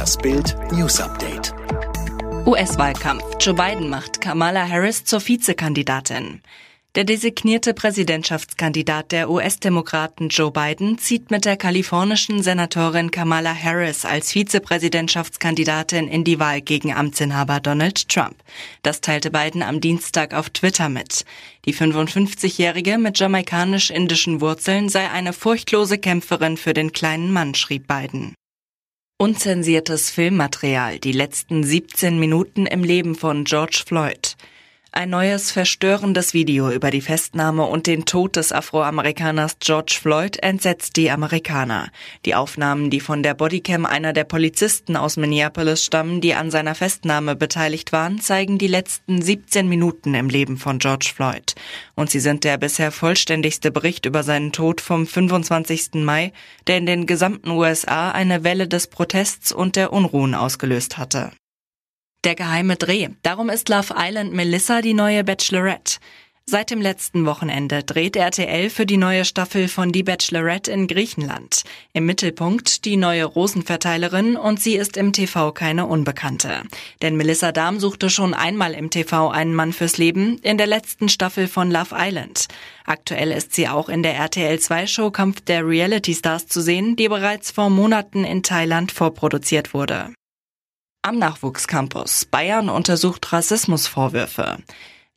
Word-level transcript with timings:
Das 0.00 0.16
Bild 0.16 0.56
News 0.72 0.98
Update. 0.98 1.52
US-Wahlkampf. 2.46 3.22
Joe 3.38 3.52
Biden 3.52 3.90
macht 3.90 4.22
Kamala 4.22 4.66
Harris 4.66 5.04
zur 5.04 5.20
Vizekandidatin. 5.20 6.40
Der 6.94 7.04
designierte 7.04 7.74
Präsidentschaftskandidat 7.74 9.12
der 9.12 9.28
US-Demokraten 9.28 10.30
Joe 10.30 10.52
Biden 10.52 10.96
zieht 10.96 11.30
mit 11.30 11.44
der 11.44 11.58
kalifornischen 11.58 12.42
Senatorin 12.42 13.10
Kamala 13.10 13.54
Harris 13.54 14.06
als 14.06 14.32
Vizepräsidentschaftskandidatin 14.32 16.08
in 16.08 16.24
die 16.24 16.40
Wahl 16.40 16.62
gegen 16.62 16.94
Amtsinhaber 16.94 17.60
Donald 17.60 18.08
Trump. 18.08 18.36
Das 18.82 19.02
teilte 19.02 19.30
Biden 19.30 19.62
am 19.62 19.82
Dienstag 19.82 20.32
auf 20.32 20.48
Twitter 20.48 20.88
mit. 20.88 21.26
Die 21.66 21.74
55-Jährige 21.74 22.96
mit 22.96 23.18
jamaikanisch-indischen 23.18 24.40
Wurzeln 24.40 24.88
sei 24.88 25.10
eine 25.10 25.34
furchtlose 25.34 25.98
Kämpferin 25.98 26.56
für 26.56 26.72
den 26.72 26.92
kleinen 26.92 27.30
Mann, 27.34 27.54
schrieb 27.54 27.86
Biden. 27.86 28.34
Unzensiertes 29.20 30.08
Filmmaterial, 30.08 30.98
die 30.98 31.12
letzten 31.12 31.62
17 31.62 32.18
Minuten 32.18 32.64
im 32.64 32.82
Leben 32.82 33.14
von 33.14 33.44
George 33.44 33.82
Floyd. 33.86 34.34
Ein 34.92 35.10
neues 35.10 35.52
verstörendes 35.52 36.34
Video 36.34 36.68
über 36.68 36.90
die 36.90 37.00
Festnahme 37.00 37.64
und 37.64 37.86
den 37.86 38.06
Tod 38.06 38.34
des 38.34 38.50
Afroamerikaners 38.50 39.58
George 39.60 39.96
Floyd 40.00 40.42
entsetzt 40.42 40.96
die 40.96 41.12
Amerikaner. 41.12 41.90
Die 42.24 42.34
Aufnahmen, 42.34 42.90
die 42.90 42.98
von 42.98 43.22
der 43.22 43.34
Bodycam 43.34 43.86
einer 43.86 44.12
der 44.12 44.24
Polizisten 44.24 44.96
aus 44.96 45.16
Minneapolis 45.16 45.84
stammen, 45.84 46.20
die 46.20 46.34
an 46.34 46.50
seiner 46.50 46.74
Festnahme 46.74 47.36
beteiligt 47.36 47.92
waren, 47.92 48.20
zeigen 48.20 48.58
die 48.58 48.66
letzten 48.66 49.22
17 49.22 49.68
Minuten 49.68 50.12
im 50.14 50.28
Leben 50.28 50.56
von 50.56 50.80
George 50.80 51.12
Floyd. 51.14 51.54
Und 51.94 52.10
sie 52.10 52.20
sind 52.20 52.42
der 52.42 52.58
bisher 52.58 52.90
vollständigste 52.90 53.70
Bericht 53.70 54.06
über 54.06 54.24
seinen 54.24 54.50
Tod 54.50 54.80
vom 54.80 55.06
25. 55.06 56.02
Mai, 56.02 56.32
der 56.66 56.78
in 56.78 56.86
den 56.86 57.06
gesamten 57.06 57.50
USA 57.50 58.10
eine 58.10 58.42
Welle 58.42 58.66
des 58.66 58.88
Protests 58.88 59.52
und 59.52 59.76
der 59.76 59.92
Unruhen 59.92 60.34
ausgelöst 60.34 60.98
hatte. 60.98 61.30
Der 62.24 62.34
geheime 62.34 62.76
Dreh. 62.76 63.08
Darum 63.22 63.48
ist 63.48 63.70
Love 63.70 63.94
Island 63.96 64.34
Melissa 64.34 64.82
die 64.82 64.92
neue 64.92 65.24
Bachelorette. 65.24 65.98
Seit 66.44 66.70
dem 66.70 66.82
letzten 66.82 67.24
Wochenende 67.24 67.82
dreht 67.82 68.16
RTL 68.16 68.68
für 68.68 68.84
die 68.84 68.98
neue 68.98 69.24
Staffel 69.24 69.68
von 69.68 69.90
Die 69.90 70.02
Bachelorette 70.02 70.70
in 70.70 70.86
Griechenland. 70.86 71.62
Im 71.94 72.04
Mittelpunkt 72.06 72.84
die 72.84 72.98
neue 72.98 73.24
Rosenverteilerin 73.24 74.36
und 74.36 74.60
sie 74.60 74.74
ist 74.74 74.98
im 74.98 75.14
TV 75.14 75.52
keine 75.52 75.86
Unbekannte. 75.86 76.62
Denn 77.00 77.16
Melissa 77.16 77.52
Dahm 77.52 77.80
suchte 77.80 78.10
schon 78.10 78.34
einmal 78.34 78.74
im 78.74 78.90
TV 78.90 79.30
einen 79.30 79.54
Mann 79.54 79.72
fürs 79.72 79.96
Leben 79.96 80.38
in 80.42 80.58
der 80.58 80.66
letzten 80.66 81.08
Staffel 81.08 81.46
von 81.48 81.70
Love 81.70 81.94
Island. 81.96 82.48
Aktuell 82.84 83.30
ist 83.30 83.54
sie 83.54 83.68
auch 83.68 83.88
in 83.88 84.02
der 84.02 84.16
RTL 84.16 84.58
2 84.58 84.88
Show 84.88 85.10
Kampf 85.10 85.40
der 85.42 85.66
Reality 85.66 86.14
Stars 86.14 86.48
zu 86.48 86.60
sehen, 86.60 86.96
die 86.96 87.08
bereits 87.08 87.50
vor 87.50 87.70
Monaten 87.70 88.24
in 88.24 88.42
Thailand 88.42 88.92
vorproduziert 88.92 89.72
wurde. 89.72 90.10
Am 91.02 91.18
Nachwuchscampus. 91.18 92.26
Bayern 92.26 92.68
untersucht 92.68 93.32
Rassismusvorwürfe. 93.32 94.58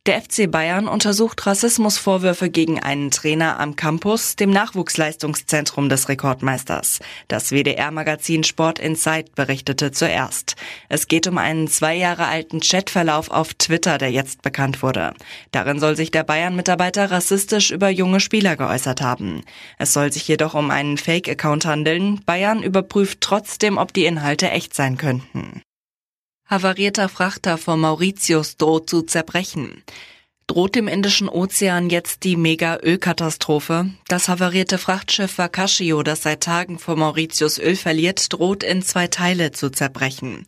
Der 0.05 0.21
FC 0.21 0.49
Bayern 0.49 0.87
untersucht 0.87 1.45
Rassismusvorwürfe 1.45 2.49
gegen 2.49 2.79
einen 2.81 3.11
Trainer 3.11 3.59
am 3.59 3.75
Campus, 3.75 4.37
dem 4.37 4.49
Nachwuchsleistungszentrum 4.49 5.89
des 5.89 6.07
Rekordmeisters. 6.07 6.99
Das 7.27 7.51
WDR-Magazin 7.51 8.45
Sport 8.45 8.79
Insight 8.79 9.35
berichtete 9.35 9.91
zuerst. 9.91 10.55
Es 10.87 11.09
geht 11.09 11.27
um 11.27 11.37
einen 11.37 11.67
zwei 11.67 11.95
Jahre 11.95 12.27
alten 12.27 12.61
Chatverlauf 12.61 13.29
auf 13.29 13.53
Twitter, 13.53 13.97
der 13.97 14.11
jetzt 14.11 14.41
bekannt 14.41 14.83
wurde. 14.83 15.13
Darin 15.51 15.81
soll 15.81 15.97
sich 15.97 16.11
der 16.11 16.23
Bayern-Mitarbeiter 16.23 17.11
rassistisch 17.11 17.71
über 17.71 17.89
junge 17.89 18.21
Spieler 18.21 18.55
geäußert 18.55 19.01
haben. 19.01 19.43
Es 19.77 19.91
soll 19.91 20.13
sich 20.13 20.25
jedoch 20.29 20.53
um 20.53 20.71
einen 20.71 20.97
Fake-Account 20.97 21.65
handeln. 21.65 22.21
Bayern 22.25 22.63
überprüft 22.63 23.19
trotzdem, 23.19 23.77
ob 23.77 23.93
die 23.93 24.05
Inhalte 24.05 24.49
echt 24.49 24.73
sein 24.73 24.95
könnten. 24.95 25.61
Havarierter 26.45 27.09
Frachter 27.09 27.57
vor 27.57 27.77
Mauritius 27.77 28.57
droht 28.57 28.89
zu 28.89 29.01
zerbrechen. 29.03 29.83
Droht 30.47 30.75
im 30.75 30.89
Indischen 30.89 31.29
Ozean 31.29 31.89
jetzt 31.89 32.23
die 32.25 32.35
Mega-Ölkatastrophe? 32.35 33.89
Das 34.07 34.27
havarierte 34.27 34.77
Frachtschiff 34.77 35.37
Wakashio, 35.37 36.03
das 36.03 36.23
seit 36.23 36.41
Tagen 36.41 36.79
vor 36.79 36.97
Mauritius 36.97 37.59
Öl 37.59 37.77
verliert, 37.77 38.33
droht 38.33 38.61
in 38.63 38.81
zwei 38.81 39.07
Teile 39.07 39.51
zu 39.51 39.69
zerbrechen. 39.69 40.45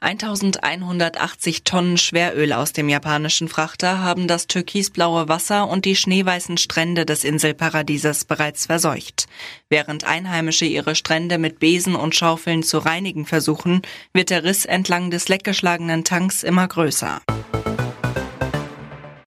1180 0.00 1.64
Tonnen 1.64 1.96
Schweröl 1.96 2.52
aus 2.52 2.72
dem 2.72 2.88
japanischen 2.88 3.48
Frachter 3.48 3.98
haben 3.98 4.28
das 4.28 4.46
türkisblaue 4.46 5.28
Wasser 5.28 5.66
und 5.66 5.86
die 5.86 5.96
schneeweißen 5.96 6.56
Strände 6.56 7.04
des 7.04 7.24
Inselparadieses 7.24 8.24
bereits 8.24 8.66
verseucht. 8.66 9.26
Während 9.68 10.04
Einheimische 10.04 10.66
ihre 10.66 10.94
Strände 10.94 11.38
mit 11.38 11.58
Besen 11.58 11.96
und 11.96 12.14
Schaufeln 12.14 12.62
zu 12.62 12.78
reinigen 12.78 13.26
versuchen, 13.26 13.82
wird 14.12 14.30
der 14.30 14.44
Riss 14.44 14.66
entlang 14.66 15.10
des 15.10 15.28
leckgeschlagenen 15.28 16.04
Tanks 16.04 16.44
immer 16.44 16.68
größer. 16.68 17.20